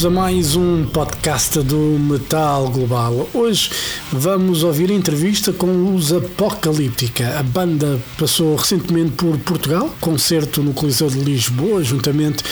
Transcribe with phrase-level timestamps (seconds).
[0.00, 3.28] bem-vindos a mais um podcast do Metal Global.
[3.34, 3.70] Hoje
[4.10, 7.38] vamos ouvir entrevista com os Apocalíptica.
[7.38, 12.42] A banda passou recentemente por Portugal, concerto no Coliseu de Lisboa, juntamente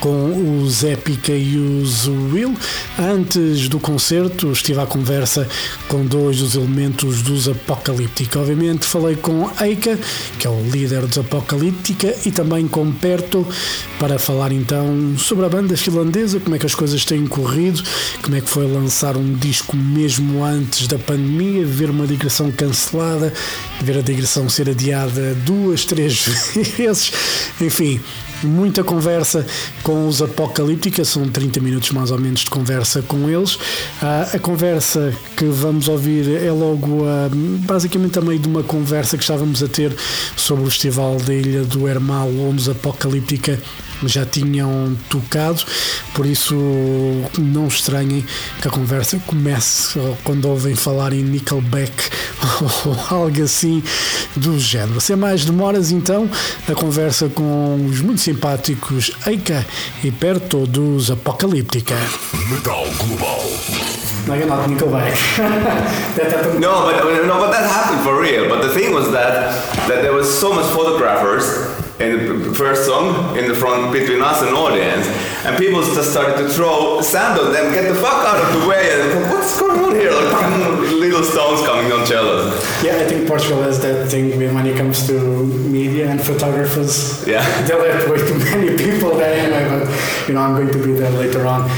[0.00, 2.56] com os Épica e os Will.
[2.98, 5.46] Antes do concerto, estive à conversa
[5.88, 8.38] com dois dos elementos dos Apocalíptica.
[8.40, 9.98] Obviamente, falei com Eika,
[10.38, 13.46] que é o líder dos Apocalíptica, e também com Perto,
[13.98, 17.82] para falar então sobre a banda finlandesa, como é que as coisas têm corrido,
[18.22, 23.32] como é que foi lançar um disco mesmo antes da pandemia, ver uma digressão cancelada,
[23.82, 26.24] ver a digressão ser adiada duas, três
[26.76, 27.12] vezes,
[27.60, 28.00] enfim
[28.42, 29.46] muita conversa
[29.82, 33.54] com os Apocalíptica, são 30 minutos mais ou menos de conversa com eles.
[33.54, 37.30] Uh, a conversa que vamos ouvir é logo uh,
[37.66, 39.94] basicamente a meio de uma conversa que estávamos a ter
[40.36, 43.58] sobre o festival da Ilha do Hermal, onde os Apocalíptica
[44.08, 45.62] já tinham tocado,
[46.14, 46.54] por isso
[47.38, 48.24] não estranhem
[48.60, 52.10] que a conversa comece quando ouvem falar em Nickelback
[52.84, 53.82] ou algo assim
[54.36, 55.00] do género.
[55.00, 56.28] Sem mais demoras, então,
[56.68, 59.64] a conversa com os muito simpáticos Eika
[60.02, 61.94] e perto dos Apocalíptica.
[62.48, 63.40] Metal Global.
[64.26, 65.16] No, you're not Nickelback.
[66.60, 68.48] No, but no, but that happened for real.
[68.48, 69.50] But the thing was that
[69.88, 71.44] that there was so much photographers
[72.00, 75.06] in the first song in the front between us and audience,
[75.44, 78.68] and people just started to throw sand on them, get the fuck out of the
[78.68, 80.10] way, and what's going on here?
[80.10, 82.54] Like little stones coming on cellos.
[82.82, 87.26] Yeah, I think Portugal has that thing when it comes to media and photographers.
[87.26, 87.44] Yeah.
[87.66, 90.92] they let way too many people there anyway, but you know I'm going to be
[90.94, 91.68] there later on.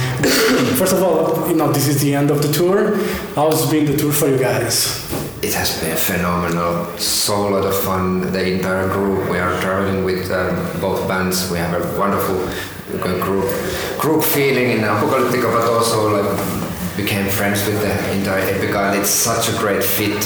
[0.77, 2.97] First of all, you know this is the end of the tour.
[3.35, 5.12] How's been the tour for you guys?
[5.53, 6.87] It has been phenomenal.
[6.97, 8.33] So lot of fun.
[8.33, 9.29] The entire group.
[9.29, 11.51] We are traveling with um, both bands.
[11.51, 12.39] We have a wonderful
[13.21, 13.45] group
[14.01, 18.93] group feeling in Apocalyptica, but also like became friends with the entire Epica.
[18.93, 20.25] And it's such a great fit.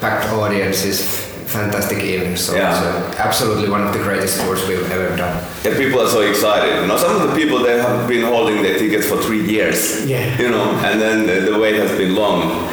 [0.00, 1.22] Packed audiences.
[1.46, 2.34] Fantastic evening.
[2.34, 2.74] So Yeah.
[2.74, 5.36] uh, absolutely one of the greatest tours we've ever done.
[5.62, 6.80] Yeah, people are so excited.
[6.80, 10.04] You know, some of the people they have been holding their tickets for three years.
[10.04, 10.36] Yeah.
[10.42, 12.68] You know, and then the, the wait has been long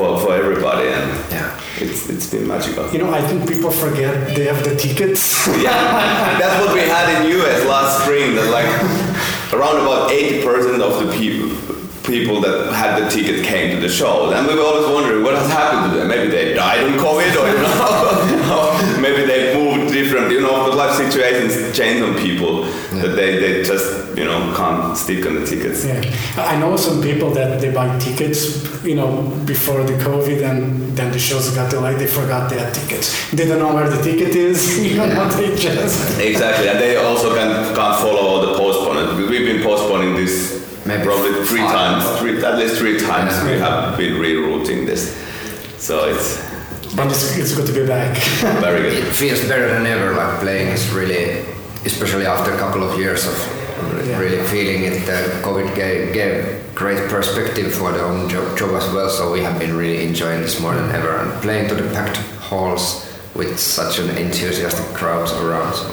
[0.00, 1.60] for, for everybody, and Yeah.
[1.84, 2.84] it's it's been magical.
[2.92, 5.22] You know I think people forget they have the tickets.
[5.66, 8.34] Yeah, that's what we had in US last spring.
[8.36, 8.70] That like
[9.56, 11.48] around about eighty percent of the people
[12.14, 15.34] people that had the ticket came to the show, and we were always wondering what
[15.40, 16.08] has happened to them.
[16.08, 20.26] Maybe they died on COVID, or you know, or maybe they moved different.
[20.32, 22.52] You know, the life situations change on people
[23.02, 25.84] that they, they just you know can't stick on the tickets.
[25.84, 26.02] Yeah,
[26.36, 31.12] I know some people that they buy tickets, you know, before the COVID, and then
[31.12, 31.98] the shows got delayed.
[31.98, 33.30] They forgot their tickets.
[33.30, 34.60] They don't know where the ticket is.
[34.90, 39.30] You know, they just Exactly, and they also can can't follow all the postponement.
[39.30, 43.32] We've been postponing this Maybe probably three times, three, at least three times.
[43.32, 43.44] Yeah.
[43.44, 45.14] We have been rerouting this,
[45.76, 46.40] so it's
[46.96, 48.16] but it's, it's good to be back.
[48.60, 48.92] very good.
[48.94, 49.16] It good.
[49.16, 50.14] feels better than ever.
[50.14, 51.44] Like playing is really,
[51.84, 53.60] especially after a couple of years of
[54.18, 55.08] really feeling it.
[55.08, 59.08] Uh, COVID gave, gave great perspective for the own job, job as well.
[59.08, 62.18] So we have been really enjoying this more than ever and playing to the packed
[62.48, 65.74] halls with such an enthusiastic crowds around.
[65.74, 65.88] So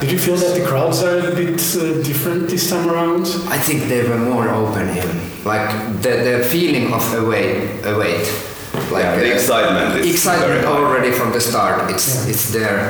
[0.00, 3.26] Did you feel that the crowds are a bit uh, different this time around?
[3.48, 5.44] I think they were more open even.
[5.44, 5.68] Like
[6.02, 8.26] the, the feeling of await, await.
[8.92, 11.90] Like Yeah, the uh, excitement is excitement already from the start.
[11.90, 12.30] It's Yeah.
[12.32, 12.80] it's there,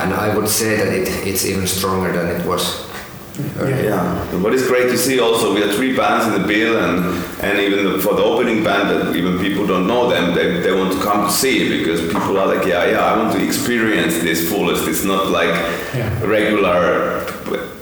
[0.00, 2.64] and I would say that it, it's even stronger than it was.
[3.58, 5.18] Yeah, but it's great to see.
[5.18, 8.62] Also, we have three bands in the bill, and and even the, for the opening
[8.64, 12.00] band, that even people don't know them, they, they want to come to see because
[12.14, 14.86] people are like, yeah, yeah, I want to experience this fullest.
[14.88, 15.54] It's not like
[15.94, 16.10] Yeah.
[16.36, 17.24] regular.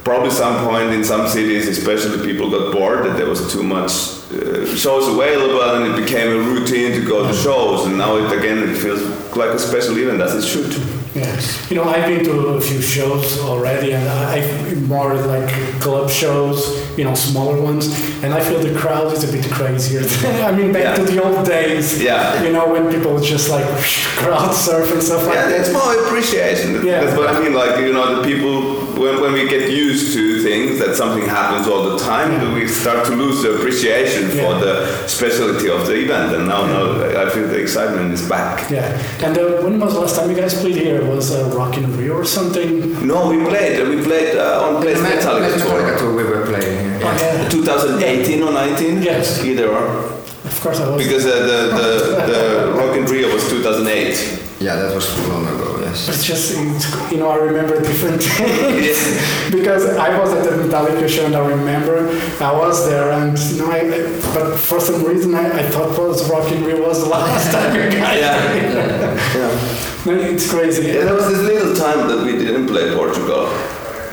[0.09, 3.93] Probably some point in some cities, especially people got bored that there was too much
[4.33, 7.85] uh, shows available, and it became a routine to go to shows.
[7.85, 9.03] And now it again, it feels
[9.37, 10.73] like a special event as it should.
[11.15, 14.41] Yeah, you know, I've been to a few shows already, and I
[14.87, 15.51] more like
[15.83, 16.59] club shows,
[16.97, 20.01] you know, smaller ones, and I feel the crowd is a bit crazier.
[20.45, 20.95] I mean, back Yeah.
[20.97, 22.03] to the old days.
[22.03, 22.43] Yeah.
[22.43, 23.67] You know, when people just like
[24.23, 25.61] crowd surf and stuff like Yeah, that.
[25.61, 26.85] it's more appreciation.
[26.85, 27.01] Yeah.
[27.05, 27.55] That's what I mean.
[27.55, 28.55] Like you know, the people
[28.99, 32.55] when, when we get used to things that something happens all the time, Yeah.
[32.55, 34.75] we start to lose the appreciation for the
[35.07, 36.35] specialty of the event.
[36.35, 36.85] And now, now
[37.23, 38.69] I feel the excitement is back.
[38.71, 38.87] Yeah,
[39.25, 41.05] and uh, when was the last time you guys played here?
[41.05, 43.07] Was uh, Rock in Rio or something?
[43.07, 43.87] No, we played.
[43.89, 45.99] We played uh, on Plays Metallica Metallica tour.
[45.99, 46.58] tour we were playing here.
[46.58, 46.58] Yeah.
[47.97, 49.03] 2018 or 19?
[49.03, 49.45] Yes.
[49.45, 49.87] Either or.
[50.45, 51.03] of course I was.
[51.03, 54.45] Because uh, the, the, the Rock in Rio was 2008.
[54.61, 55.79] Yeah, that was long ago.
[55.81, 56.09] Yes.
[56.09, 56.59] It's just,
[57.13, 58.99] you know, I remember different things
[59.51, 62.09] because I was at the Metallica show and I remember
[62.41, 63.89] I was there and you know, I,
[64.35, 67.75] but for some reason I, I thought was Rock in Rio was the last time
[67.75, 68.21] you guys.
[68.21, 69.35] Yeah.
[69.35, 70.05] yeah.
[70.07, 70.89] No, it's crazy.
[70.89, 73.47] Yeah, there was this little time that we didn't play Portugal.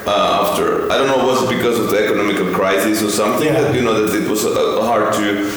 [0.08, 3.62] Uh, after I don't know was it because of the economical crisis or something Yeah.
[3.62, 5.50] that you know that it was uh, hard to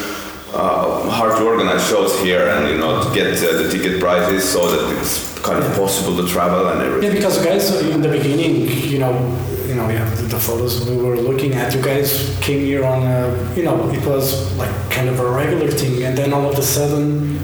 [0.54, 4.48] uh, hard to organize shows here and you know to get uh, the ticket prices
[4.48, 7.10] so that it's kind of possible to travel and everything.
[7.10, 9.12] Yeah, because guys in the beginning, you know,
[9.66, 13.02] you know, yeah, the, the photos we were looking at, you guys came here on
[13.02, 16.58] a, you know, it was like kind of a regular thing, and then all of
[16.58, 17.38] a sudden,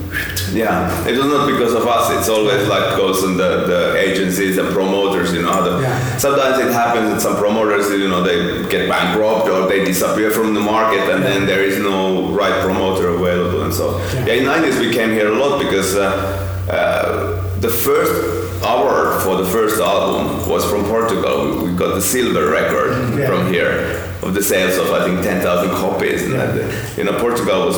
[0.55, 2.11] Yeah, it was not because of us.
[2.17, 5.33] It's always like goes in the, the agencies and promoters.
[5.35, 6.17] You know, how the, Yeah.
[6.17, 10.55] sometimes it happens that some promoters, you know, they get bankrupt or they disappear from
[10.55, 13.99] the market, and then there is no right promoter available, and so.
[13.99, 14.27] Yeah.
[14.27, 16.09] Yeah, in '90s we came here a lot because uh,
[16.71, 18.15] uh, the first
[18.63, 21.37] award for the first album was from Portugal.
[21.63, 23.27] We, we got the silver record Yeah.
[23.27, 23.73] from here
[24.23, 26.47] of the sales of I think 10,000 copies, and Yeah.
[26.47, 27.77] that, you know, Portugal was.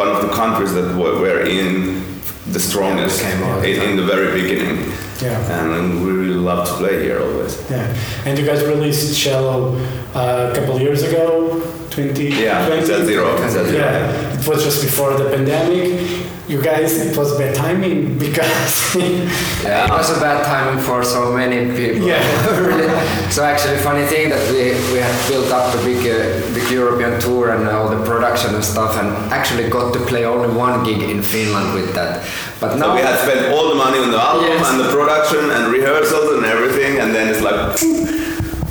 [0.00, 2.04] One of the countries that were, in
[2.52, 3.64] the strongest out.
[3.64, 4.76] in, in the very beginning.
[5.20, 5.58] Yeah.
[5.58, 7.52] And we really love to play here always.
[7.70, 7.94] yeah,
[8.24, 9.74] and you guys released Shallow
[10.14, 11.60] uh, a couple of years ago,
[11.90, 12.24] 20.
[12.28, 13.26] Yeah, it's at zero.
[13.44, 13.84] It's at zero.
[13.84, 16.26] Yeah, was just before the pandemic.
[16.48, 18.96] You guys, it was bad timing because
[19.64, 22.06] Yeah, it was a bad timing for so many people.
[22.08, 22.20] Yeah.
[23.30, 27.20] So actually, funny thing that we, we had built up a big uh, big European
[27.20, 31.00] tour and all the production and stuff, and actually got to play only one gig
[31.14, 32.12] in Finland with that.
[32.60, 34.66] But So now we had spent all the money on the album Yes.
[34.70, 38.29] and the production and rehearsals and everything, and then it's like.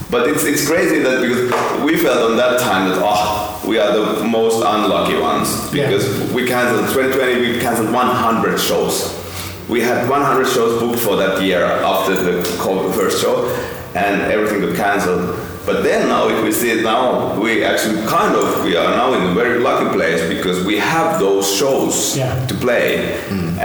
[0.10, 3.94] But it's, it's crazy that because we felt on that time that oh we are
[3.96, 5.86] the most unlucky ones Yeah.
[5.86, 9.16] because we canceled 2020 we canceled 100 shows.
[9.70, 13.46] We had 100 shows booked for that year after the COVID first show,
[13.94, 15.38] and everything got cancelled.
[15.70, 19.14] But then now, if we see it now, we actually kind of we are now
[19.14, 22.34] in a very lucky place because we have those shows Yeah.
[22.50, 22.90] to play,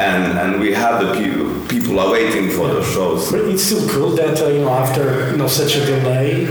[0.08, 3.20] and and we have the people people are waiting for those shows.
[3.32, 6.44] But it's still cool that uh, you know after you know such a delay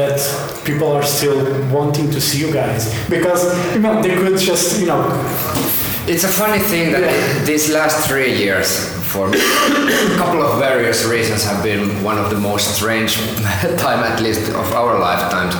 [0.00, 0.18] that
[0.68, 1.38] people are still
[1.76, 3.42] wanting to see you guys because
[3.74, 5.02] you know they could just you know
[6.08, 7.12] It's a funny thing that
[7.46, 8.68] these last three years,
[9.08, 13.16] for a couple of various reasons, have been one of the most strange
[13.78, 15.54] time, at least of our lifetimes,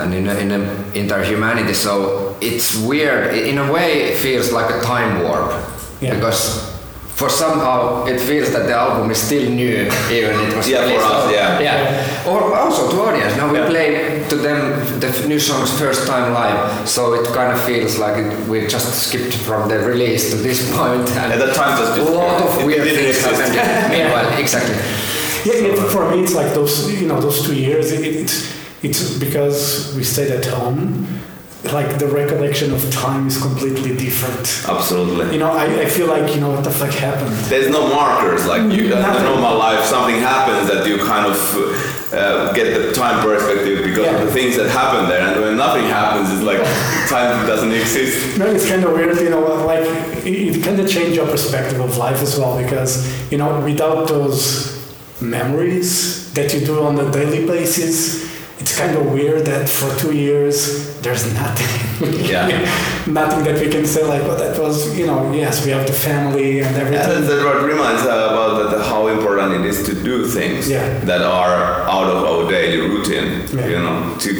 [0.00, 0.50] and in in
[0.94, 1.74] entire humanity.
[1.74, 3.34] So it's weird.
[3.34, 5.52] In a way, it feels like a time warp
[6.00, 6.14] Yeah.
[6.14, 6.63] because.
[7.16, 10.86] For somehow it feels that the album is still new, even it was Yeah, for
[10.88, 11.06] released.
[11.06, 11.60] us, yeah.
[11.60, 12.26] yeah.
[12.30, 13.36] Or also to audience.
[13.36, 13.68] Now we Yeah.
[13.74, 14.58] play to them
[14.98, 18.88] the new songs first time live, so it kind of feels like it, we just
[19.06, 21.06] skipped from the release to this point.
[21.06, 23.54] point, and At that time, just a lot of it weird didn't things exist.
[23.54, 23.92] happened.
[23.96, 24.76] Meanwhile, exactly.
[25.46, 27.92] Yeah, yeah, uh, for me, it's like those, you know, those two years.
[27.92, 28.36] It, it's
[28.82, 31.06] it's because we stayed at home.
[31.72, 34.64] Like the recollection of time is completely different.
[34.68, 35.32] Absolutely.
[35.32, 37.34] You know, I, I feel like you know what the fuck happened.
[37.46, 39.24] There's no markers like you in the Nothing.
[39.24, 39.82] normal life.
[39.84, 41.36] Something happens that you kind of
[42.12, 45.84] uh, get the time perspective because of the things that happen there, and when nothing
[45.84, 46.58] happens, it's like
[47.08, 48.38] time doesn't exist.
[48.38, 49.84] No, it's kind of weird, you know, like
[50.24, 54.06] it, it kind of changed your perspective of life as well because, you know, without
[54.06, 54.72] those
[55.20, 58.23] memories that you do on a daily basis,
[58.64, 61.72] it's kind of weird that for two years there's nothing.
[62.24, 62.48] Yeah.
[63.06, 65.92] nothing that we can say like, well, that was, you know, yes, we have the
[65.92, 67.26] family and everything.
[67.26, 70.98] that's what reminds uh, about that, how important it is to do things Yeah.
[71.10, 73.28] that are out of our daily routine.
[73.52, 73.66] Yeah.
[73.72, 74.30] You know, to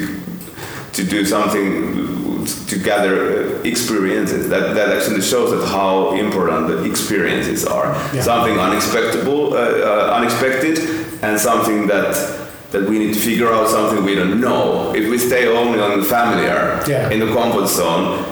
[0.97, 4.49] to do something to gather uh, experiences.
[4.49, 7.88] That that actually shows that how important the experiences are.
[8.14, 8.23] Yeah.
[8.23, 10.76] Something unexpected, uh, uh, unexpected,
[11.23, 12.43] and something that.
[12.75, 14.93] That we need to figure out something we don't know.
[14.97, 17.09] If we stay only on the familiar, Yeah.
[17.14, 18.25] in the comfort zone,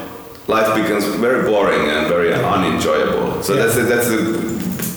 [0.49, 3.41] life becomes very boring and very unenjoyable.
[3.45, 3.61] So Yeah.
[3.63, 4.21] that's the, that's the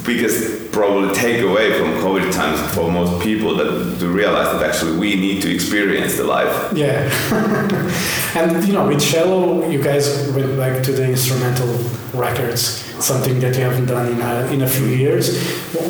[0.04, 5.16] biggest probably takeaway from COVID times for most people that to realize that actually we
[5.16, 6.54] need to experience the life.
[6.74, 7.08] Yeah.
[8.36, 11.70] and, you know, with Shallow, you guys went back to the instrumental
[12.14, 12.62] records,
[13.00, 15.38] something that you haven't done in a, in a few years.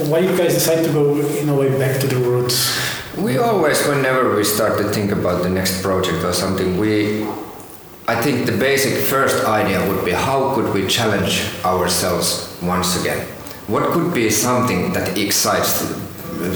[0.10, 2.95] Why you guys decide to go, in a way, back to the roots?
[3.18, 7.24] We always, whenever we start to think about the next project or something, we,
[8.10, 13.26] I think the basic first idea would be how could we challenge ourselves once again?
[13.68, 15.96] What could be something that excites,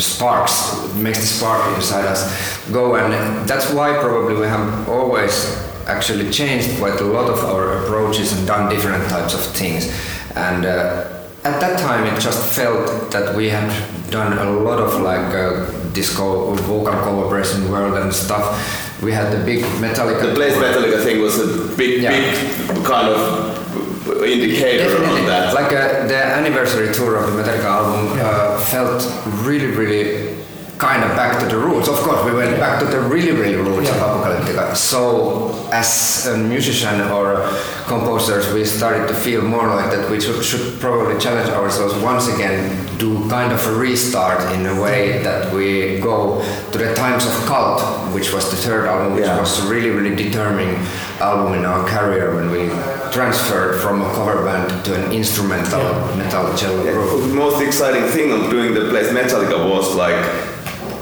[0.03, 2.95] sparks, makes the spark inside us go?
[2.95, 5.55] And that's why probably we have always
[5.87, 9.87] actually changed quite a lot of our approaches and done different types of things.
[10.35, 13.71] And uh, at that time, it just felt that we had
[14.09, 18.45] done a lot of like uh, disco vocal collaboration world and stuff.
[19.01, 20.21] We had the big Metallica.
[20.29, 22.11] The Plays Metallica thing was a big, Yeah.
[22.11, 25.21] big kind of indicator Definitely.
[25.21, 25.53] on that.
[25.53, 29.01] Like uh, the anniversary tour of the Metallica album uh, felt
[29.45, 30.35] really, really
[30.79, 31.89] kind of back to the roots.
[31.89, 34.75] Of course, we went back to the really, really roots of Apocalyptica.
[34.77, 37.45] So, as a musician or
[37.85, 42.27] composers, we started to feel more like that we should, should probably challenge ourselves once
[42.33, 42.57] again,
[42.97, 47.33] do kind of a restart in a way that we go to the times of
[47.45, 47.81] Cult,
[48.15, 49.37] which was the third album, which Yeah.
[49.39, 50.77] was a really, really determining
[51.19, 52.69] album in our career when we
[53.11, 55.83] transferred from a cover band to an instrumental
[56.15, 57.21] metal cello Yeah, group.
[57.27, 60.15] the most exciting thing of doing the Plays Metallica was like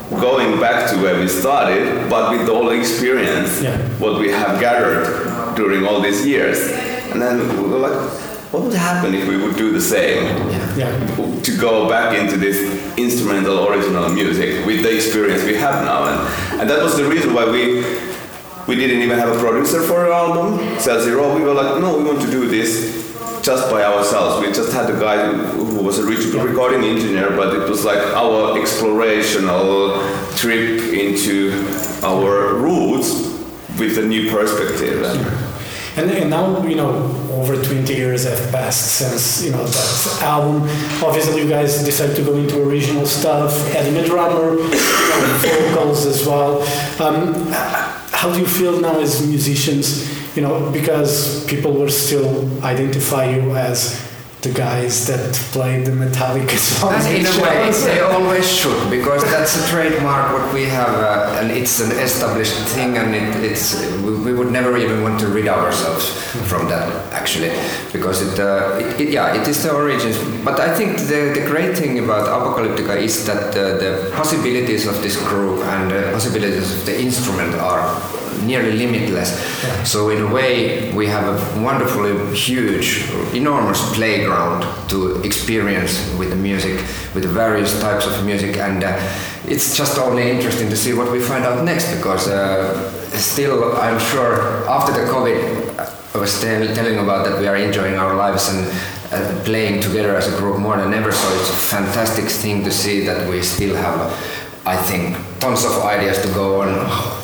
[0.09, 3.77] going back to where we started, but with all the experience, Yeah.
[3.99, 6.59] what we have gathered during all these years.
[7.11, 7.97] And then we were like,
[8.51, 10.23] what would happen if we would do the same?
[10.77, 10.91] Yeah.
[11.43, 12.57] to go back into this
[12.97, 17.33] instrumental original music with the experience we have now and, and that was the reason
[17.33, 17.83] why we
[18.67, 21.97] we didn't even have a producer for our album Cell Zero we were like no
[21.97, 23.06] we want to do this
[23.47, 27.69] just by ourselves we just had a guy who was a recording engineer but it
[27.69, 29.79] was like our explorational
[30.35, 31.53] trip into
[32.03, 33.09] our roots
[33.79, 35.47] with a new perspective and
[35.97, 36.93] And, now, you know,
[37.31, 40.61] over 20 years have passed since, you know, that album.
[41.01, 44.57] Obviously, you guys decided to go into original stuff, adding a drummer,
[45.41, 46.61] vocals as well.
[47.01, 47.33] Um,
[48.13, 50.05] how do you feel now as musicians,
[50.37, 54.07] you know, because people will still identify you as
[54.43, 57.07] the guys that played the Metallica songs?
[57.07, 61.39] And in a way, they always should, because that's a trademark what we have, uh,
[61.41, 65.27] and it's an established thing, and it, it's we, we would never even want to
[65.27, 66.05] rid ourselves
[66.47, 67.49] from that actually,
[67.91, 70.17] because it, uh, it, it yeah it is the origins.
[70.45, 75.01] But I think the, the great thing about Apocalyptica is that the, the possibilities of
[75.01, 77.89] this group and the possibilities of the instrument are
[78.43, 79.29] nearly limitless.
[79.89, 86.35] So in a way, we have a wonderfully huge, enormous playground to experience with the
[86.35, 86.75] music,
[87.13, 88.99] with the various types of music, and uh,
[89.45, 91.95] it's just only interesting to see what we find out next.
[91.95, 97.47] Because uh, still, I'm sure after the COVID, I was tell- telling about that we
[97.47, 98.67] are enjoying our lives and.
[99.09, 102.69] Uh, playing together as a group more than ever, so it's a fantastic thing to
[102.69, 104.11] see that we still have,
[104.67, 106.69] I think, tons of ideas to go on.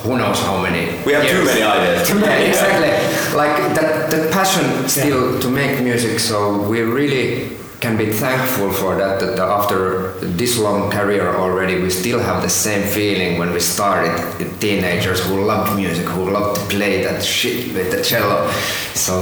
[0.04, 0.84] Who knows how many?
[1.06, 2.92] we have too many ideas Yeah, exactly.
[3.38, 6.20] Like that, that passion still to make music.
[6.20, 9.20] So we really can be thankful for that.
[9.20, 14.16] That after this long career already, we still have the same feeling when we started.
[14.62, 18.50] Teenagers who loved music, who loved to play that shit with the cello.
[18.94, 19.14] So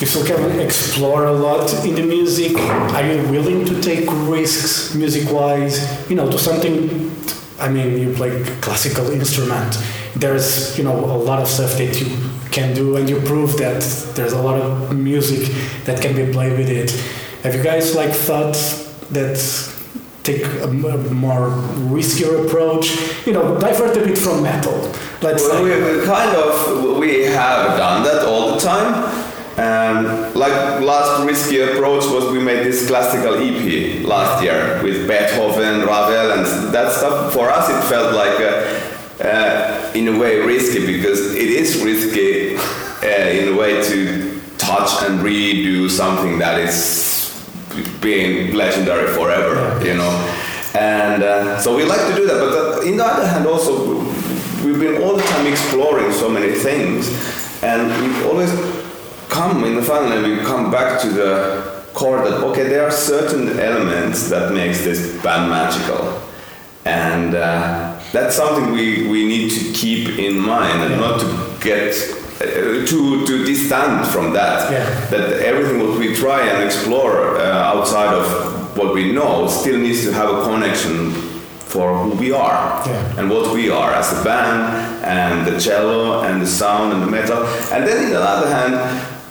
[0.00, 2.52] You still can explore a lot in the music.
[2.96, 5.76] Are you willing to take risks music-wise?
[6.10, 7.10] You know, do something.
[7.64, 9.78] I mean, you play classical instrument.
[10.14, 12.06] There's you know a lot of stuff that you
[12.50, 13.80] can do, and you prove that
[14.14, 15.42] there's a lot of music
[15.86, 16.90] that can be played with it.
[17.42, 18.54] Have you guys like thought
[19.10, 19.36] that
[20.22, 21.48] take a, more
[21.94, 22.86] riskier approach?
[23.26, 24.78] You know, divert a bit from metal.
[25.22, 25.64] Let's Well, say.
[25.64, 29.23] we, we kind of we have done that all the time.
[29.56, 35.86] Um, like last risky approach was we made this classical EP last year with Beethoven,
[35.86, 37.32] Ravel, and that stuff.
[37.32, 42.56] For us, it felt like uh, uh, in a way risky because it is risky
[42.56, 47.30] uh, in a way to touch and redo something that is
[48.00, 50.10] being legendary forever, you know.
[50.74, 54.00] And uh, so we like to do that, but in the other hand, also
[54.64, 57.06] we've been all the time exploring so many things,
[57.62, 58.50] and we've always
[59.34, 61.32] come in the final and we come back to the
[61.92, 66.02] core that okay, there are certain elements that makes this band magical,
[66.84, 71.26] and uh, that's something we, we need to keep in mind and not to
[71.60, 71.90] get
[72.40, 74.70] uh, too too distant from that.
[74.70, 74.84] Yeah.
[75.10, 78.26] That everything what we try and explore uh, outside of
[78.78, 81.12] what we know still needs to have a connection
[81.74, 83.18] for who we are Yeah.
[83.18, 84.60] and what we are as a band
[85.04, 87.40] and the cello and the sound and the metal.
[87.72, 88.74] And then on the other hand,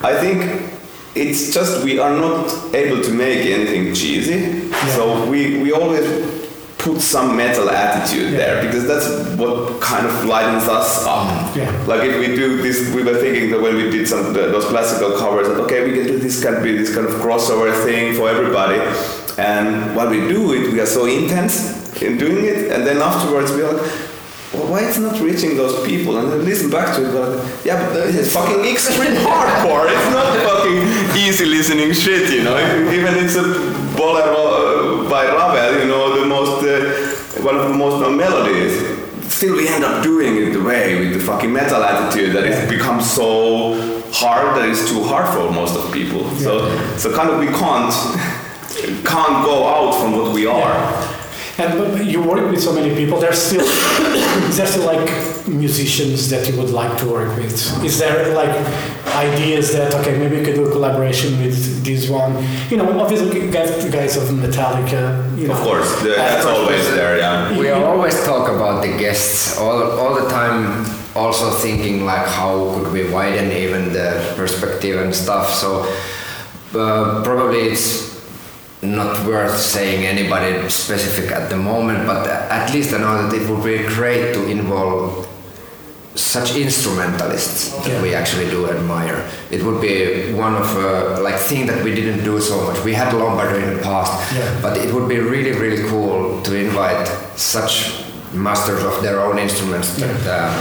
[0.03, 0.69] I think
[1.15, 4.69] it's just we are not able to make anything cheesy.
[4.95, 6.43] So we, we always
[6.77, 9.07] put some metal attitude there because that's
[9.37, 11.27] what kind of lightens us up.
[11.27, 11.59] Mm-hmm.
[11.59, 11.85] Yeah.
[11.87, 15.17] Like if we do this, we were thinking that when we did some those classical
[15.17, 18.27] covers, that okay, we can do this can be this kind of crossover thing for
[18.27, 18.79] everybody.
[19.37, 23.53] And while we do it, we are so intense in doing it, and then afterwards
[23.53, 23.91] we are like,
[24.53, 26.17] well, why it's not reaching those people?
[26.17, 29.87] And I listen back to it, but yeah, but it's fucking extreme hardcore.
[29.89, 32.57] It's not fucking easy listening shit, you know.
[32.91, 33.43] Even it's a
[33.97, 38.73] bolero uh, by Ravel, you know, the most uh, one of the most known melodies.
[39.33, 42.69] Still, we end up doing it the way with the fucking metal attitude that it's
[42.69, 43.73] become so
[44.11, 46.29] hard that it's too hard for most of people.
[46.35, 47.91] So, so kind of we can't
[49.03, 51.22] can't go out from what we are.
[51.57, 53.19] And you work with so many people.
[53.19, 53.61] There's still
[54.49, 55.07] is there still like
[55.47, 57.53] musicians that you would like to work with?
[57.83, 58.49] Is there like
[59.15, 62.33] ideas that okay maybe you could do a collaboration with this one?
[62.71, 65.37] You know, obviously guys, guys of Metallica.
[65.37, 67.17] You know, Of course, the, that's always there.
[67.19, 67.55] Yeah.
[67.57, 72.91] We always talk about the guests all, all the time, also thinking like how could
[72.91, 75.53] we widen even the perspective and stuff.
[75.53, 75.83] So
[76.73, 78.12] uh, probably it's
[78.83, 83.49] not worth saying anybody specific at the moment, but at least I know that it
[83.49, 85.27] would be great to involve
[86.15, 89.27] such instrumentalists that we actually do admire.
[89.49, 92.83] It would be one of uh, like thing that we didn't do so much.
[92.83, 94.59] We had Lombardo in the past, Yeah.
[94.61, 99.95] but it would be really really cool to invite such masters of their own instruments
[99.97, 100.53] that, um,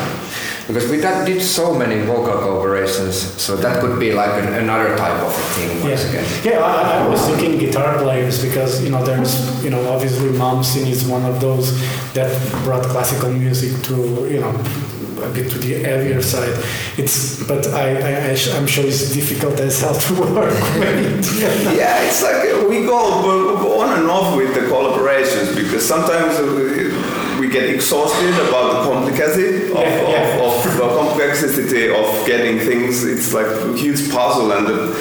[0.67, 4.97] because we done- did so many vocal collaborations, so that could be like an, another
[4.97, 6.25] type of thing once again.
[6.45, 6.61] Yeah, yeah.
[6.61, 11.05] I, I was thinking guitar players because you know there's you know obviously Malmsteen is
[11.07, 11.67] one of those
[12.15, 12.31] that
[12.65, 13.95] brought classical music to
[14.31, 14.55] you know
[15.23, 16.55] a bit to the heavier side.
[16.99, 21.41] It's but I, I, I sh- I'm sure it's difficult as hell to work with.
[21.41, 21.73] Yeah.
[21.73, 22.99] Yeah, it's like we go
[23.83, 26.92] on and off with the collaborations because sometimes uh, we- we
[27.53, 30.45] get exhausted about the complexity of, Yeah, yeah.
[30.45, 33.05] of, of the complexity of getting things.
[33.05, 34.95] It's like a huge puzzle, and uh,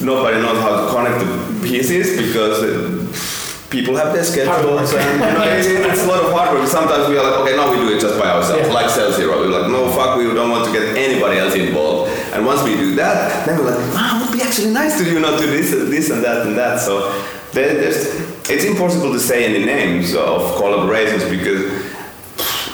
[0.00, 1.28] nobody knows how to connect the
[1.68, 2.62] pieces because.
[2.62, 6.68] Uh, People have their schedules, and you know, it's, it's a lot of hard work.
[6.68, 8.72] Sometimes we are like, okay, now we do it just by ourselves, Yeah.
[8.72, 9.40] like Cell Zero.
[9.40, 12.12] We're like, no, fuck, we don't want to get anybody else involved.
[12.32, 15.04] And once we do that, then we're like, wow, it would be actually nice to
[15.10, 16.78] you know do this, this and that and that.
[16.78, 17.10] So
[17.50, 18.14] there, there's,
[18.48, 21.62] it's impossible to say any names of collaborations because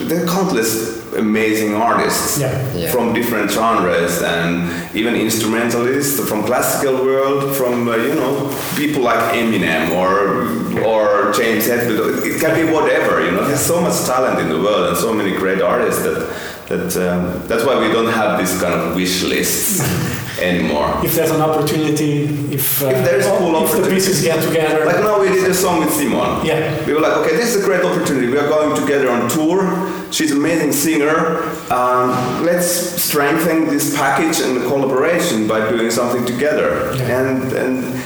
[0.09, 2.75] there are countless amazing artists Yeah.
[2.75, 2.91] Yeah.
[2.93, 8.33] from different genres and even instrumentalists from classical world from uh, you know
[8.77, 10.13] people like Eminem or
[10.85, 14.61] or James Hetfield it can be whatever you know there's so much talent in the
[14.61, 16.19] world and so many great artists that
[16.71, 19.81] that um, that's why we don't have this kind of wish lists
[20.41, 25.01] anymore If there's an opportunity, if, uh, If there's if the pieces get together, Like
[25.01, 26.47] now we did a song with Simone.
[26.47, 26.87] Yeah.
[26.87, 28.29] We were like, okay, this is a great opportunity.
[28.29, 29.61] We are going together on tour.
[30.13, 31.43] She's an amazing singer.
[31.73, 32.71] Um, let's
[33.03, 36.95] strengthen this package and the collaboration by doing something together.
[36.97, 37.21] Yeah.
[37.21, 38.03] And and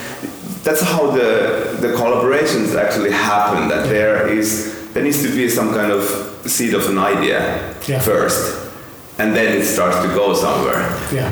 [0.64, 3.68] that's how the the collaborations actually happen.
[3.68, 6.02] That there is there needs to be some kind of
[6.46, 7.40] seed of an idea
[7.86, 8.00] Yeah.
[8.00, 8.56] first,
[9.18, 10.82] and then it starts to go somewhere.
[11.12, 11.30] Yeah.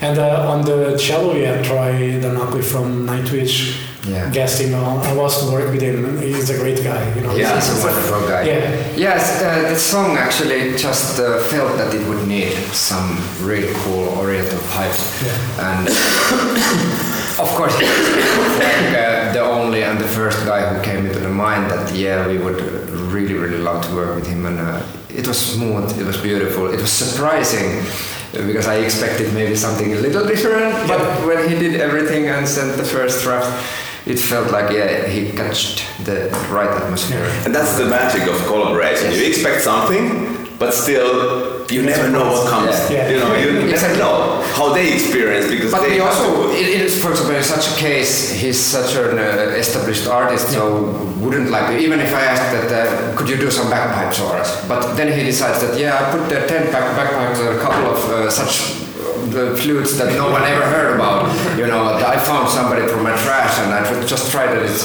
[0.00, 3.76] And uh, on the cello, we had Troy Donockley from Nightwish
[4.08, 4.30] Yeah.
[4.32, 5.04] guesting on.
[5.06, 6.16] I was to work with him.
[6.18, 7.34] He's a great guy, you know.
[7.36, 7.54] Yeah.
[7.56, 8.42] He's a wonderful guy.
[8.44, 8.96] Yeah.
[8.96, 14.08] Yes, uh, the song actually just uh, felt that it would need some really cool
[14.18, 15.66] Oriental pipes, Yeah.
[15.68, 15.88] and
[17.42, 17.88] of course, like
[18.96, 22.38] uh, the only and the first guy who came into the mind that yeah, we
[22.38, 22.60] would
[23.12, 26.66] really really love to work with him, and uh, it was smooth, it was beautiful,
[26.72, 27.80] it was surprising.
[27.80, 32.46] uh, Because I expected maybe something a little different, but when he did everything and
[32.46, 33.50] sent the first draft,
[34.06, 37.26] it felt like yeah he catched the right atmosphere.
[37.44, 39.10] And that's the magic of collaboration.
[39.10, 39.18] Yes.
[39.20, 40.04] You expect something,
[40.58, 42.74] but still you never know what comes.
[42.90, 43.08] Yeah.
[43.08, 43.98] You know, you never Exactly.
[43.98, 47.42] know how they experience because But they he also, it, it is, for example, in
[47.44, 50.82] such a case, he's such an uh, established artist, so
[51.22, 54.50] wouldn't like, even if I asked that, uh, could you do some bagpipes for us?
[54.66, 57.86] But then he decides that, yeah, I put the 10 back, bagpipes and a couple
[57.94, 58.76] of uh, such
[59.36, 61.28] uh, flutes that no one ever heard about.
[61.56, 64.62] You know, I found somebody from my trash and I just tried it.
[64.64, 64.84] It's,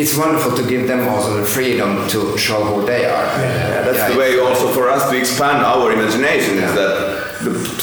[0.00, 3.26] it's wonderful to give them also the freedom to show who they are.
[3.26, 6.94] Yeah, that's Yeah, the way also for us to expand our imagination is that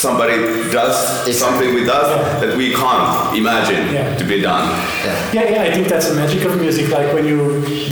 [0.06, 0.38] somebody
[0.72, 0.96] does
[1.28, 1.34] Exactly.
[1.34, 2.08] something with us
[2.42, 4.16] that we can't imagine Yeah.
[4.20, 4.66] to be done.
[5.06, 5.34] yeah.
[5.38, 6.86] Yeah, yeah, I think that's the magic of music.
[6.98, 7.40] Like when you,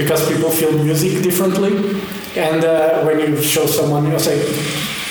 [0.01, 1.73] because people feel music differently,
[2.47, 4.37] and uh, when you show someone, you say,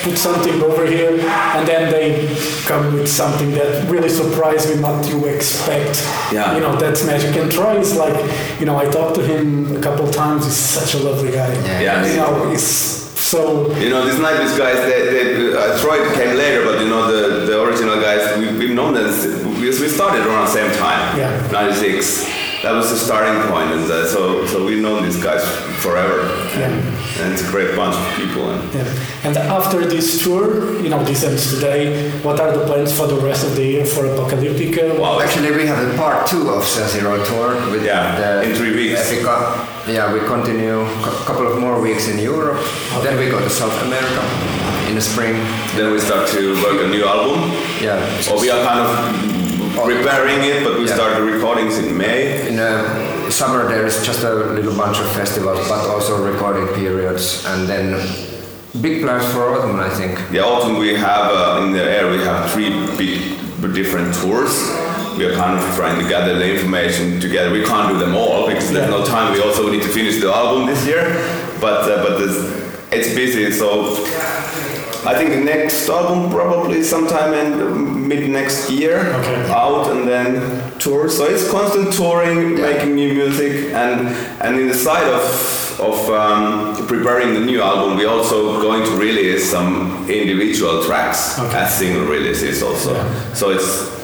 [0.02, 1.10] put something over here,
[1.56, 2.26] and then they
[2.66, 6.02] come with something that really surprised me, not you expect.
[6.32, 6.54] Yeah.
[6.54, 7.36] You know, that's magic.
[7.36, 8.16] And Troy is like,
[8.60, 10.44] you know, I talked to him a couple of times.
[10.44, 11.52] He's such a lovely guy.
[11.64, 11.80] Yeah.
[11.80, 12.06] Yeah.
[12.06, 13.72] You know, he's so.
[13.76, 17.46] You know, these Nightwish guys, they, they, uh, Troy came later, but you know, the,
[17.46, 21.16] the original guys, we, we've known them since- because we started around the same time,
[21.16, 21.48] Yeah.
[21.52, 22.41] 96.
[22.62, 25.42] That was the starting point, and uh, so, so we've known known these guys
[25.82, 26.20] forever,
[26.54, 27.22] and, Yeah.
[27.22, 28.50] and it's a great bunch of people.
[28.50, 29.26] And Yeah.
[29.26, 30.46] And after this tour,
[30.84, 32.10] you know, this ends today.
[32.22, 34.98] What are the plans for the rest of the year for Apocalyptica?
[34.98, 38.74] Well, Actually, we have a part two of Zero tour with Yeah, the in three
[38.80, 39.00] weeks.
[39.10, 39.36] Epica.
[39.88, 42.58] Yeah, we continue a couple of more weeks in Europe.
[43.02, 44.22] Then we go to South America
[44.88, 45.34] in the spring.
[45.76, 47.40] then we start to work a new album.
[47.80, 48.30] Yeah.
[48.30, 49.31] Or we are kind of
[49.74, 50.94] preparing it, but we Yeah.
[50.94, 52.46] start the recordings in May.
[52.48, 57.44] In uh, summer there is just a little bunch of festivals, but also recording periods,
[57.50, 57.96] and then
[58.80, 60.18] big plans for autumn, I think.
[60.30, 64.52] The autumn we have uh, in the air we have three big different tours.
[65.16, 67.50] We are kind of trying to gather the information together.
[67.52, 69.32] We can't do them all because there's no time.
[69.32, 71.04] We also need to finish the album this year,
[71.60, 72.20] but uh, but
[72.90, 73.50] it's busy.
[73.52, 73.68] So
[75.04, 79.50] I think the next album probably sometime in mid next year Okay.
[79.50, 81.08] out and then tour.
[81.08, 84.08] So it's constant touring, making new music, and
[84.40, 85.22] and in the side of
[85.80, 91.58] of um, preparing the new album, we're also going to release some individual tracks Okay.
[91.58, 92.94] as single releases also.
[92.94, 93.34] Yeah.
[93.34, 94.01] So it's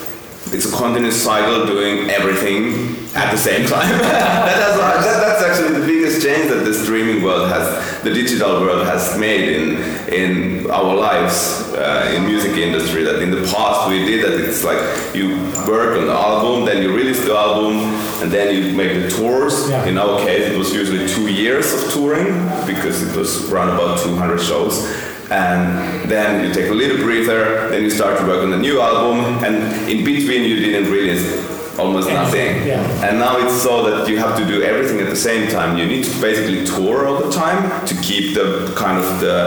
[0.52, 3.88] it's a continuous cycle doing everything at the same time.
[3.98, 8.61] that, that's, that, that's actually the biggest change that the streaming world has, the digital
[8.61, 13.04] world has made in in our lives uh, in music industry.
[13.04, 14.48] That in the past we did that.
[14.48, 14.80] It's like
[15.14, 17.76] you work on the album, then you release the album,
[18.22, 19.68] and then you make the tours.
[19.68, 19.84] Yeah.
[19.87, 22.32] In our case, it was usually two years of touring
[22.66, 27.82] because it was around about 200 shows and then you take a little breather, then
[27.82, 29.56] you start to work on the new album, and
[29.90, 31.46] in between you didn't release
[31.78, 32.66] almost nothing.
[32.66, 32.80] Yeah.
[33.06, 35.76] And now it's so that you have to do everything at the same time.
[35.78, 39.38] You need to basically tour all the time to keep the kind of the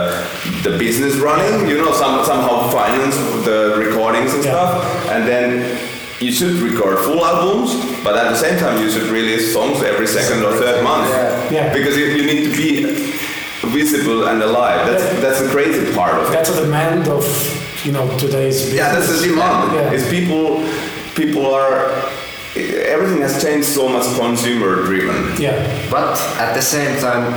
[0.62, 1.68] the business running.
[1.68, 4.50] You know, some, somehow finance the recordings and Yeah.
[4.52, 5.78] stuff, and then.
[6.22, 10.06] You should record full albums, but at the same time you should release songs every
[10.06, 11.10] second or third month.
[11.10, 11.50] Yeah.
[11.50, 11.72] Yeah.
[11.74, 13.12] Because you, you need to be
[13.72, 14.86] visible and alive.
[14.86, 16.32] That's that's the crazy part of it.
[16.32, 17.24] That's a demand of,
[17.84, 19.74] you know, today's Yeah, that's the demand.
[19.74, 19.92] Yeah.
[19.92, 20.68] It's people
[21.14, 21.90] people are
[22.54, 25.40] everything has changed so much consumer driven.
[25.40, 25.56] Yeah.
[25.90, 27.32] But at the same time,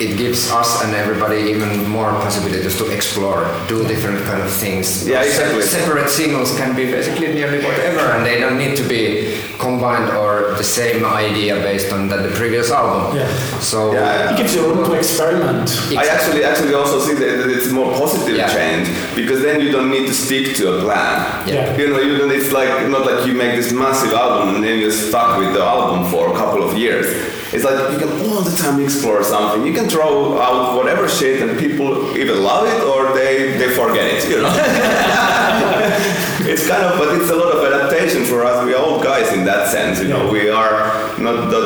[0.00, 5.06] it gives us and everybody even more possibilities to explore, do different kind of things.
[5.06, 5.60] Yeah, exactly.
[5.62, 10.54] Separate singles can be basically nearly whatever, and they don't need to be combined or
[10.56, 13.14] the same idea based on the, the previous album.
[13.18, 13.28] Yeah.
[13.60, 15.68] So Yeah, It gives you room to experiment.
[15.94, 18.48] I actually actually also see that that it's more positive Yeah.
[18.48, 21.46] change because then you don't need to stick to a plan.
[21.46, 21.76] Yeah.
[21.76, 22.30] You know, you don't.
[22.32, 25.62] It's like not like you make this massive album and then you're stuck with the
[25.62, 27.06] album for a couple of years.
[27.52, 29.66] It's like you can all the time explore something.
[29.66, 34.06] You can throw out whatever shit and people either love it or they they forget
[34.06, 34.28] it.
[34.30, 34.52] You know.
[36.52, 38.64] it's kind of, but it's a lot of adaptation for us.
[38.64, 40.00] We are old guys in that sense.
[40.00, 41.60] You know, we are not, the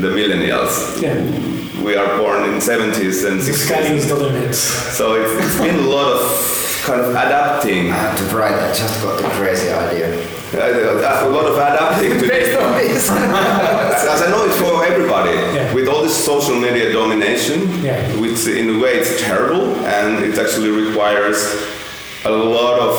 [0.00, 1.00] the millennials.
[1.00, 1.14] Yeah.
[1.82, 3.90] We are born in 70s and The sky 60s.
[3.96, 4.54] is the limit.
[4.54, 6.20] So it's, it's been a lot of
[6.86, 7.90] kind of adapting.
[7.90, 8.54] I have to write.
[8.54, 10.14] I just got the crazy idea.
[10.54, 13.10] Uh, a lot of adapting to Based on this.
[13.10, 15.32] As I know it's for everybody.
[15.32, 15.74] Yeah.
[15.74, 17.98] With all this social media domination, Yeah.
[18.20, 21.38] which in a way it's terrible and it actually requires
[22.24, 22.92] a lot of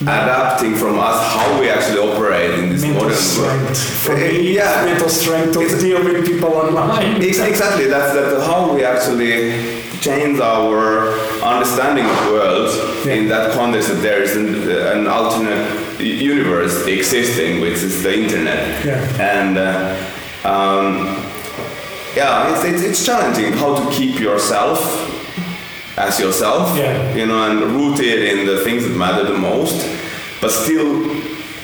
[0.00, 3.64] adapting from us how we actually operate in this Mental modern strength.
[3.64, 3.76] world.
[3.76, 4.84] For Uh, me, yeah.
[4.86, 7.20] mental strength to It's- deal with people online.
[7.22, 12.70] Exactly, that's, that's how we actually change our understanding of the world
[13.06, 13.14] Yeah.
[13.14, 18.84] in that context that there is an, an alternate universe existing, which is the internet.
[18.84, 19.00] Yeah.
[19.20, 19.94] And uh,
[20.44, 21.22] um,
[22.16, 24.78] yeah, it's, it's, it's challenging how to keep yourself
[25.98, 27.14] as yourself, Yeah.
[27.14, 29.86] you know, and rooted in the things that matter the most,
[30.40, 31.08] but still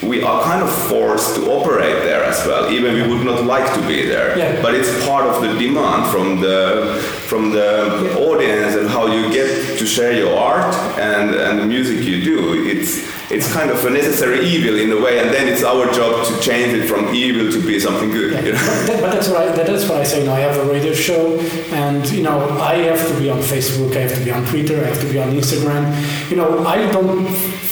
[0.02, 3.72] we are kind of forced to operate there as well, even we would not like
[3.74, 4.36] to be there.
[4.38, 4.60] Yeah.
[4.62, 9.78] But it's part of the demand from the from the audience and how you get
[9.78, 12.66] to share your art and, and the music you do.
[12.66, 16.24] It's it's kind of a necessary evil in a way, and then it's our job
[16.26, 18.32] to change it from evil to be something good.
[18.32, 18.58] Yeah, You know?
[18.58, 20.24] but, that- but that's what I, that is what I say.
[20.24, 21.38] Now I have a radio show,
[21.72, 24.76] and you know I have to be on Facebook, I have to be on Twitter,
[24.84, 25.82] I have to be on Instagram.
[26.30, 27.26] You know I don't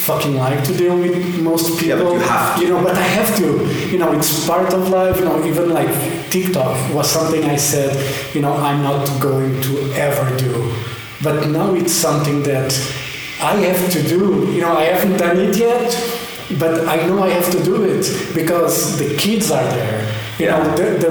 [0.09, 1.87] fucking like to deal with most people.
[1.89, 2.63] Yeah, but you have to.
[2.63, 3.49] You know, but I have to.
[3.93, 5.19] You know, it's part of life.
[5.19, 5.89] You know, even like
[6.31, 7.91] TikTok was something I said.
[8.35, 10.53] You know, I'm not going to ever do,
[11.23, 12.71] but now it's something that
[13.45, 14.51] I have to do.
[14.53, 15.91] You know, I haven't done it yet,
[16.59, 18.05] but I know I have to do it
[18.35, 20.01] because the kids are there.
[20.39, 21.11] You know, the, the,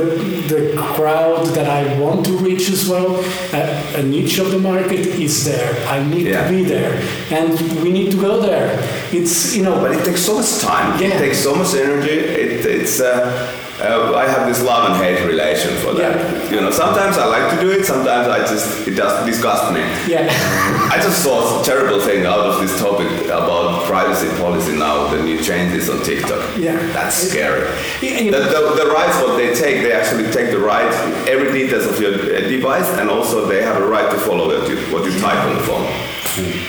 [0.53, 3.15] the crowd that I want to reach as well,
[3.53, 5.71] uh, a niche of the market is there.
[5.87, 6.43] I need Yeah.
[6.43, 6.93] to be there,
[7.31, 8.67] and we need to go there.
[9.13, 10.99] It's you know, But it takes so much time.
[11.01, 11.07] yeah.
[11.15, 12.09] It takes so much energy.
[12.43, 13.31] It, it's uh,
[13.83, 16.15] uh, I have this love and hate relation for that.
[16.15, 16.55] Yeah.
[16.55, 19.81] You know, sometimes I like to do it, sometimes I just it does disgust me.
[20.07, 20.27] Yeah.
[20.91, 25.21] I just saw a terrible thing out of this topic about privacy policy now, the
[25.21, 26.57] new changes on TikTok.
[26.57, 26.77] Yeah.
[26.93, 27.67] That's scary.
[28.01, 30.95] Yeah, The, the, the rights what they take, they actually take the rights,
[31.27, 34.69] every details of your uh, device, and also they have a right to follow what
[34.69, 35.87] you, what you type on the phone.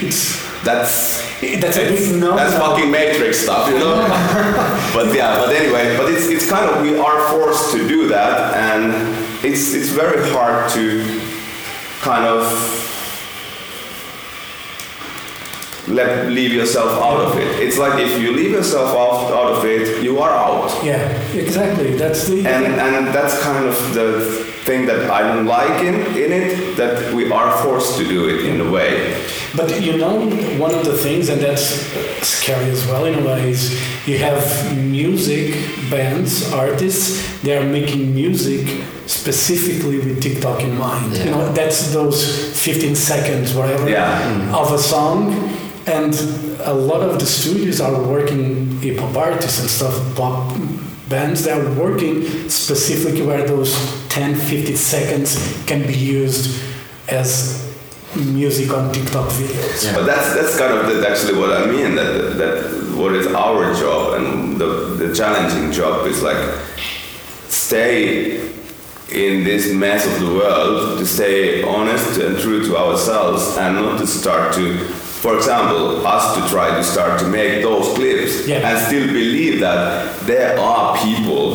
[0.05, 1.24] It's That's
[1.61, 2.37] that's a big no.
[2.37, 3.97] that's fucking matrix stuff, you know.
[4.95, 8.55] but yeah, but anyway, but it's it's kind of we are forced to do that,
[8.55, 8.93] and
[9.45, 11.21] it's it's very hard to
[12.01, 12.43] kind of
[15.89, 17.61] let leave yourself out of it.
[17.61, 20.85] It's like if you leave yourself out, out of it, you are out.
[20.85, 20.99] Yeah,
[21.33, 21.95] exactly.
[21.95, 26.33] That's the And and that's kind of the thing that I don't like in, in
[26.33, 29.15] it, that we are forced to do it in a way.
[29.55, 30.19] But you know,
[30.59, 31.65] one of the things, and that's
[32.27, 33.71] scary as well in a way, is
[34.09, 34.43] you have
[34.77, 35.55] music
[35.91, 38.67] bands, artists, they are making music
[39.07, 41.17] specifically with TikTok in mind.
[41.19, 42.19] You know, that's those
[42.63, 44.21] 15 seconds, whatever, Yeah.
[44.23, 44.55] Mm-hmm.
[44.55, 45.33] of a song.
[45.87, 46.15] And
[46.65, 50.51] a lot of the studios are working, hip hop artists and stuff, pop
[51.09, 53.75] bands, that are working specifically where those
[54.09, 56.63] 10, 15 seconds can be used
[57.09, 57.65] as
[58.17, 59.93] music on TikTok videos.
[59.95, 61.95] But that's that's kind of actually what I mean.
[61.97, 66.39] That that what is our job and the the challenging job is like
[67.49, 68.41] stay
[69.13, 73.99] in this mess of the world to stay honest and true to ourselves and not
[73.99, 74.79] to start to
[75.25, 78.67] for example us to try to start to make those clips Yeah.
[78.69, 79.81] and still believe that
[80.31, 81.47] there are people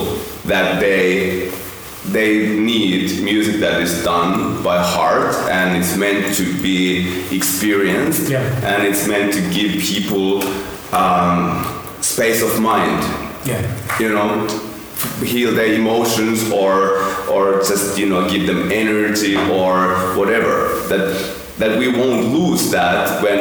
[0.51, 1.51] that they
[2.17, 2.31] they
[2.71, 6.79] need music that is done by heart and it's meant to be
[7.39, 8.41] experienced Yeah.
[8.69, 10.41] and it's meant to give people
[11.01, 11.39] um,
[12.01, 12.99] space of mind
[13.45, 13.61] Yeah.
[14.01, 14.29] you know
[15.33, 16.73] heal their emotions or
[17.33, 19.75] or just you know give them energy or
[20.19, 20.53] whatever
[20.91, 21.05] that
[21.59, 23.39] that we won't lose that when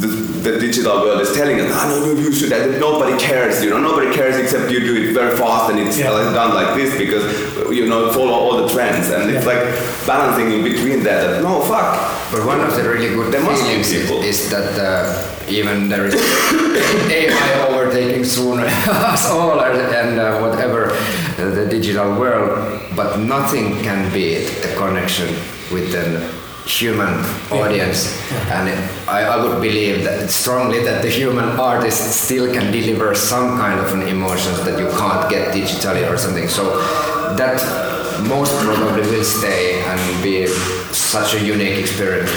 [0.00, 0.06] the,
[0.46, 3.70] the digital world is telling us ah, no no you should that nobody cares you
[3.70, 6.10] know nobody cares except you do it very fast and it's Yeah.
[6.40, 7.24] done like this because
[7.70, 9.10] you know follow all the trends.
[9.10, 9.62] And it's like
[10.06, 11.88] balancing in between that, that no fuck.
[12.30, 13.74] But one of the really good There must be
[14.26, 16.14] is that uh, even there is
[17.10, 18.60] AI overtaking soon
[19.10, 24.74] us all and and, uh, whatever uh, the digital world, but nothing can beat the
[24.76, 25.28] connection
[25.72, 26.06] with the
[26.66, 27.14] human
[27.50, 28.12] audience.
[28.50, 33.14] And it, I, I would believe that strongly that the human artist still can deliver
[33.14, 36.48] some kind of an emotions that you can't get digitally or something.
[36.48, 36.78] So
[37.36, 37.62] that
[38.28, 42.30] most probably will stay and be such a unique experience.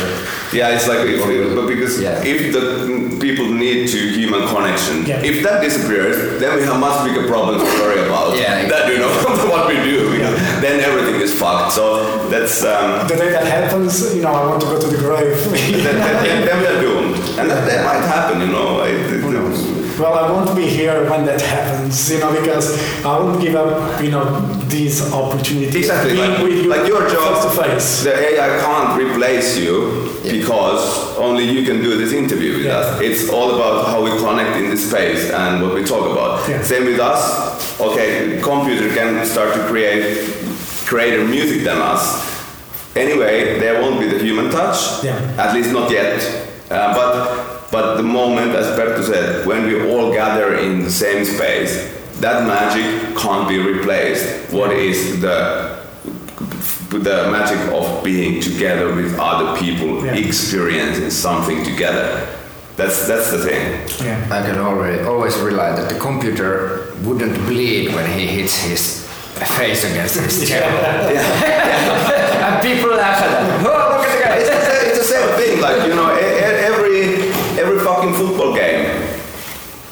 [0.53, 2.21] Yeah, it's like if, but because Yeah.
[2.23, 5.21] if the people need to human connection, Yeah.
[5.23, 8.35] if that disappears, then we have much bigger problems to worry about.
[8.37, 9.09] Yeah, that you know
[9.51, 10.19] what we do.
[10.59, 11.73] Because Then everything is fucked.
[11.73, 14.97] So that's um, The day that happens, you know, I want to go to the
[14.97, 15.37] grave.
[15.83, 18.41] then, then, then we are doomed, and that, that might happen.
[18.41, 19.79] You know, I, Who knows?
[19.99, 24.01] Well, I won't be here when that happens, you know, because I won't give up,
[24.01, 25.75] you know, these opportunities.
[25.75, 28.03] Exactly, like, with you like your job, face to face.
[28.05, 32.77] the AI can't replace you because only you can do this interview with Yeah.
[32.77, 33.01] us.
[33.01, 36.47] It's all about how we connect in this space and what we talk about.
[36.47, 36.61] Yeah.
[36.61, 37.59] Same with us.
[37.81, 40.38] Okay, computer can start to create
[40.89, 42.03] greater music than us.
[42.95, 45.03] Anyway, there won't be the human touch.
[45.03, 45.15] Yeah.
[45.37, 46.17] At least not yet.
[46.69, 51.23] Uh, but but the moment, as Perttu said, when we all gather in the same
[51.23, 51.73] space,
[52.19, 54.51] that magic can't be replaced.
[54.51, 55.77] What is the
[56.89, 60.15] the magic of being together with other people, Yeah.
[60.15, 62.27] experiencing something together?
[62.77, 63.63] That's that's the thing.
[64.03, 64.17] Yeah.
[64.37, 68.81] I can already always rely that the computer wouldn't bleed when he hits his
[69.47, 70.61] face against his chair.
[71.11, 71.21] Yeah,
[72.53, 73.65] and people laugh at that.
[73.65, 74.35] Oh, look at the guy.
[74.37, 75.61] It's the, same, it's the same thing.
[75.61, 76.38] Like you know, e-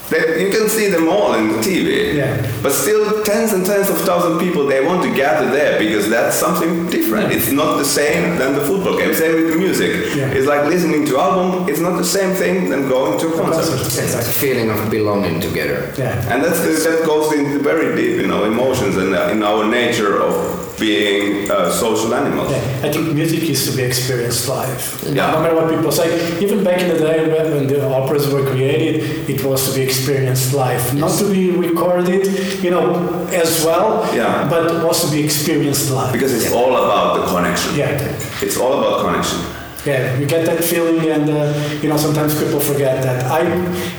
[0.09, 2.15] They, you can see them all in the TV.
[2.15, 2.35] Yeah.
[2.63, 6.09] But still, tens and tens of thousands of people they want to gather there because
[6.09, 7.31] that's something different.
[7.31, 9.13] It's not the same than the football game.
[9.13, 10.15] Same with the music.
[10.15, 10.31] Yeah.
[10.31, 11.67] It's like listening to album.
[11.67, 13.81] It's not the same thing than going to a concert.
[13.81, 15.93] It's a feeling of belonging together.
[15.97, 16.33] Yeah.
[16.33, 19.65] And that's the, that goes in very deep in our emotions and uh, in our
[19.67, 22.51] nature of being uh, social animals.
[22.51, 25.03] Yeah, I think music used to be experienced live.
[25.05, 25.31] Yeah.
[25.31, 26.07] No matter what people say,
[26.43, 29.81] even back in the day when when the operas were created, it was to be
[29.81, 32.27] experienced live, not to be recorded,
[32.63, 34.05] you know, as well.
[34.15, 34.49] Yeah.
[34.49, 34.67] But
[35.07, 36.13] to be experienced live.
[36.13, 37.75] Because it's all about the connection.
[37.75, 37.97] Yeah.
[38.41, 39.56] It's all about connection.
[39.87, 43.23] Yeah, you get that feeling, and uh, you know sometimes people forget that.
[43.31, 43.39] I,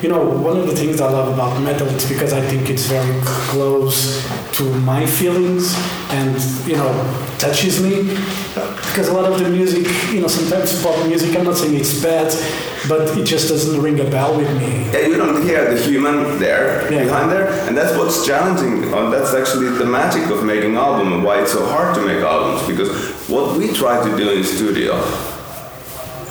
[0.03, 2.85] you know, one of the things I love about metal is because I think it's
[2.87, 4.21] very close
[4.59, 5.75] to my feelings,
[6.11, 6.37] and
[6.69, 6.93] you know
[7.39, 8.03] touches me.
[8.89, 11.35] Because a lot of the music, you know, sometimes pop music.
[11.37, 12.29] I'm not saying it's bad,
[12.87, 14.91] but it just doesn't ring a bell with me.
[14.93, 17.05] Yeah, you don't hear the human there Yeah.
[17.05, 18.93] behind there, and that's what's challenging.
[18.93, 22.21] And that's actually the magic of making album and why it's so hard to make
[22.21, 22.67] albums.
[22.67, 22.91] Because
[23.35, 24.93] what we try to do in studio,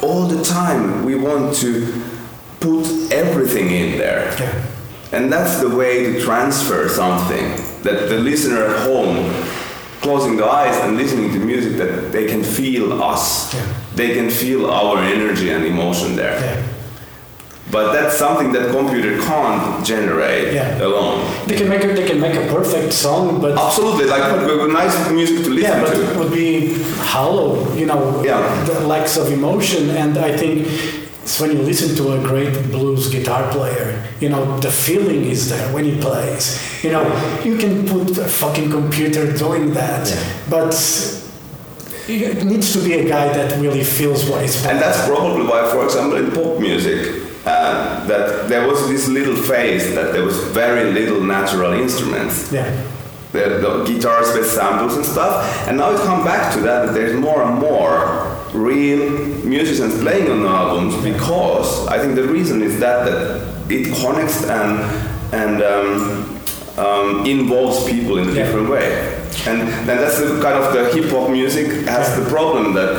[0.08, 1.72] all the time we want to
[2.60, 5.18] put everything in there, Yeah.
[5.18, 7.46] and that's the way to transfer something
[7.84, 9.18] that the listener at home,
[10.02, 13.54] closing the eyes and listening to music, that they can feel us.
[13.54, 13.62] Yeah.
[13.96, 16.40] They can feel our energy and emotion there.
[16.40, 16.77] Yeah.
[17.70, 20.82] But that's something that computer can't generate Yeah.
[20.82, 21.20] alone.
[21.48, 24.96] They can make a, they can make a perfect song, but Absolutely, like with nice
[25.12, 26.76] music to listen yeah, but it would be
[27.14, 28.40] hollow, you know, Yeah.
[28.66, 29.90] the lacks of emotion.
[29.90, 30.66] And I think
[31.24, 35.50] it's when you listen to a great blues guitar player, you know, the feeling is
[35.50, 36.58] there when he plays.
[36.84, 37.04] You know,
[37.44, 40.06] you can put a fucking computer doing that,
[40.50, 40.74] but
[42.08, 44.76] it needs to be a guy that really feels what he's playing.
[44.78, 49.36] And that's probably why, for example, in pop music, uh, that there was this little
[49.36, 52.52] phase that there was very little natural instruments.
[52.52, 52.70] yeah,
[53.32, 55.34] The, the guitars with samples and stuff,
[55.68, 56.80] and now it's come back to that.
[56.86, 57.94] That there's more and more
[58.54, 59.04] real
[59.46, 63.22] musicians playing on the albums because I think the reason is that that
[63.70, 64.72] it connects and
[65.42, 66.40] and um,
[66.86, 68.44] um, involves people in a Yeah.
[68.46, 68.88] different way.
[69.46, 69.58] And
[69.88, 72.94] then that's the kind of the hip hop music has the problem that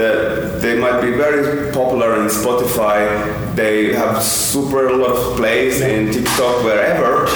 [0.00, 0.16] that
[0.62, 3.00] they might be very popular in Spotify.
[3.58, 7.26] They have super lot of plays in TikTok wherever,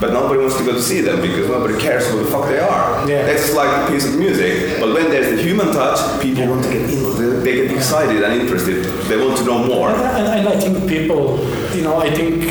[0.00, 2.58] but nobody wants to go to see them because nobody cares who the fuck they
[2.60, 3.08] are.
[3.08, 3.26] Yeah.
[3.26, 4.78] It's just like a piece of music.
[4.80, 6.98] But when there's the human touch, people want to get in.
[7.16, 8.84] They, they get excited and interested.
[9.08, 9.90] They want to know more.
[9.90, 11.38] And, and I think people,
[11.74, 12.44] you know, I think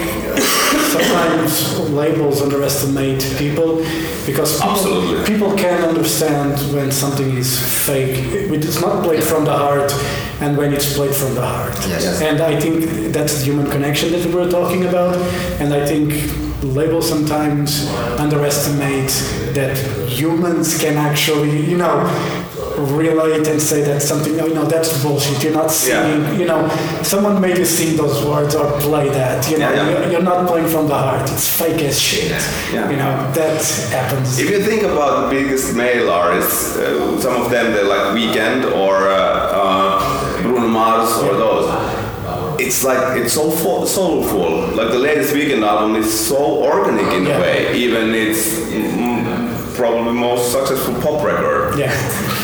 [0.92, 3.78] sometimes labels underestimate people
[4.26, 5.26] because people, Absolutely.
[5.26, 8.18] people can understand when something is fake.
[8.52, 9.94] It's not played from the heart
[10.42, 11.74] and when it's played from the heart.
[11.88, 12.04] Yes.
[12.04, 12.22] Yes.
[12.22, 15.16] And I think that's the human connection that we were talking about.
[15.62, 16.12] And I think
[16.64, 17.88] labels sometimes
[18.20, 19.10] underestimate
[19.54, 19.78] that
[20.10, 22.04] humans can actually, you know,
[22.78, 25.44] relate and say that something, you know, that's bullshit.
[25.44, 26.68] You're not singing, you know,
[27.02, 29.50] someone made you sing those words or play that.
[29.50, 30.00] You know, Yeah, yeah.
[30.02, 31.30] You're, you're not playing from the heart.
[31.32, 32.32] It's fake as shit.
[32.74, 32.90] Yeah.
[32.90, 34.40] You know, that happens.
[34.40, 38.72] If you think about the biggest male artists, uh, some of them they're like Weeknd
[38.76, 41.67] or uh, uh, Bruno Mars or those.
[42.68, 44.76] It's like it's so full, soulful.
[44.76, 47.38] Like the latest Weeknd album is so organic in Yeah.
[47.38, 47.74] a way.
[47.78, 51.94] Even it's mm, probably most successful pop record Yeah.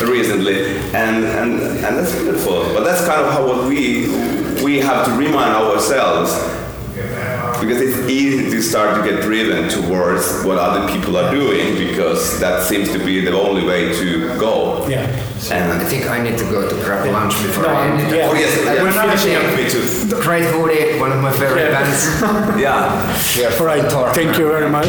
[0.02, 2.72] recently, and, and and that's beautiful.
[2.72, 4.08] But that's kind of how what we
[4.64, 6.32] we have to remind ourselves
[7.64, 12.38] because it's easy to start to get driven towards what other people are doing because
[12.40, 14.86] that seems to be the only way to go.
[14.88, 15.00] Yeah.
[15.50, 18.16] And I think I need to go to grab lunch before No, I end it.
[18.16, 18.28] yeah.
[18.30, 20.20] oh yes, And we're not finishing actually- me too.
[20.22, 21.82] Great Hoodie, one of my favorite Yeah.
[21.82, 22.00] bands.
[22.60, 23.36] Yeah.
[23.36, 24.14] We are All right.
[24.14, 24.88] Thank you very much.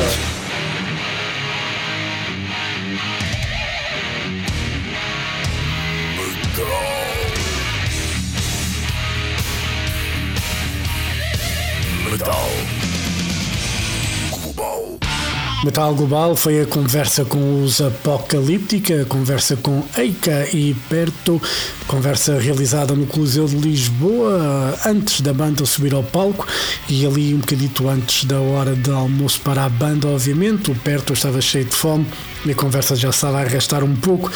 [15.65, 21.41] Metal Global foi a conversa com os Apocalíptica, conversa com Eika e Perto,
[21.87, 26.45] conversa realizada no Coliseu de Lisboa, antes da banda subir ao palco
[26.87, 30.69] e ali um bocadito antes da hora de almoço para a banda, obviamente.
[30.69, 32.05] O Perto estava cheio de fome
[32.45, 34.31] e a conversa já estava a arrastar um pouco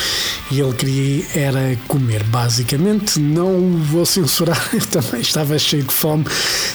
[0.51, 3.19] e ele queria era comer, basicamente.
[3.19, 6.25] Não vou censurar, eu também estava cheio de fome,